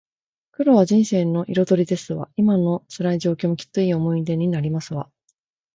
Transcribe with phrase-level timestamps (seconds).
[0.51, 2.27] 苦労は人生の彩りですわ。
[2.35, 5.11] 今の辛い状況も、きっといい思い出になりますわ